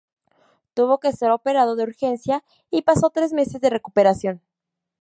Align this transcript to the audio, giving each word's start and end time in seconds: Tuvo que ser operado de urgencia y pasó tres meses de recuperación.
Tuvo 0.73 0.99
que 0.99 1.11
ser 1.11 1.29
operado 1.29 1.75
de 1.75 1.83
urgencia 1.83 2.43
y 2.71 2.81
pasó 2.81 3.11
tres 3.11 3.33
meses 3.33 3.61
de 3.61 3.69
recuperación. 3.69 4.41